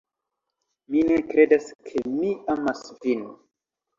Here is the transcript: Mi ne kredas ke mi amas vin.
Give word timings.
Mi 0.93 1.03
ne 1.09 1.19
kredas 1.33 1.67
ke 1.89 2.03
mi 2.15 2.31
amas 2.53 2.81
vin. 3.05 3.23